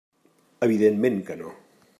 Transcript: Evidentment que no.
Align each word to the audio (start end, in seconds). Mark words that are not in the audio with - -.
Evidentment 0.69 1.23
que 1.29 1.41
no. 1.45 1.57